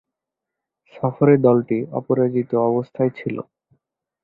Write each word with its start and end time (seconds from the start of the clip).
সফরে 0.93 1.35
দলটি 1.45 1.77
অপরাজিত 1.91 2.51
অবস্থায় 2.69 3.11
ছিল। 3.17 3.35